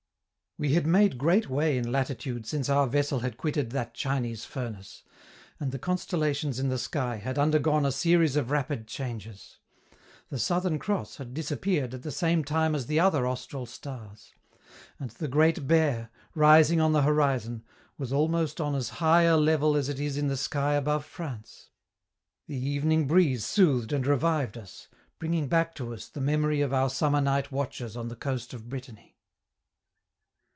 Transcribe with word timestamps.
We 0.57 0.73
had 0.73 0.85
made 0.85 1.17
great 1.17 1.49
way 1.49 1.75
in 1.75 1.91
latitude 1.91 2.45
since 2.45 2.69
our 2.69 2.85
vessel 2.85 3.21
had 3.21 3.35
quitted 3.35 3.71
that 3.71 3.95
Chinese 3.95 4.45
furnace, 4.45 5.01
and 5.59 5.71
the 5.71 5.79
constellations 5.79 6.59
in 6.59 6.69
the 6.69 6.77
sky 6.77 7.15
had 7.15 7.39
undergone 7.39 7.83
a 7.83 7.91
series 7.91 8.35
of 8.35 8.51
rapid 8.51 8.85
changes; 8.85 9.57
the 10.29 10.37
Southern 10.37 10.77
Cross 10.77 11.15
had 11.17 11.33
disappeared 11.33 11.95
at 11.95 12.03
the 12.03 12.11
same 12.11 12.43
time 12.43 12.75
as 12.75 12.85
the 12.85 12.99
other 12.99 13.25
austral 13.25 13.65
stars; 13.65 14.33
and 14.99 15.09
the 15.11 15.27
Great 15.29 15.65
Bear, 15.67 16.11
rising 16.35 16.79
on 16.79 16.91
the 16.91 17.01
horizon, 17.01 17.63
was 17.97 18.13
almost 18.13 18.61
on 18.61 18.75
as 18.75 18.89
high 18.99 19.23
a 19.23 19.37
level 19.37 19.75
as 19.75 19.89
it 19.89 19.99
is 19.99 20.15
in 20.15 20.27
the 20.27 20.37
sky 20.37 20.73
above 20.75 21.05
France. 21.05 21.71
The 22.45 22.57
evening 22.69 23.07
breeze 23.07 23.43
soothed 23.43 23.91
and 23.91 24.05
revived 24.05 24.59
us, 24.59 24.89
bringing 25.17 25.47
back 25.47 25.73
to 25.75 25.91
us 25.91 26.07
the 26.07 26.21
memory 26.21 26.61
of 26.61 26.71
our 26.71 26.89
summer 26.91 27.21
night 27.21 27.51
watches 27.51 27.97
on 27.97 28.09
the 28.09 28.15
coast 28.15 28.53
of 28.53 28.69
Brittany. 28.69 29.07